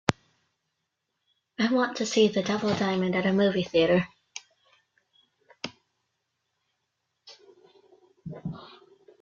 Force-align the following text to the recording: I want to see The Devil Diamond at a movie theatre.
I 1.59 1.71
want 1.71 1.97
to 1.97 2.07
see 2.07 2.27
The 2.27 2.41
Devil 2.41 2.73
Diamond 2.73 3.15
at 3.15 3.27
a 3.27 3.31
movie 3.31 3.61
theatre. 3.61 4.07